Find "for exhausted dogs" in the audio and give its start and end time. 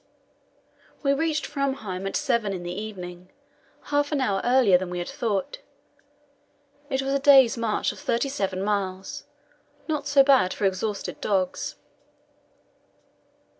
10.55-11.75